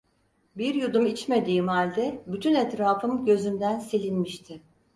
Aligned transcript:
Bir 0.57 0.75
yudum 0.75 1.05
içmediğim 1.05 1.67
halde 1.67 2.23
bütün 2.27 2.55
etrafım 2.55 3.25
gözümden 3.25 3.79
silinmişti. 3.79 4.61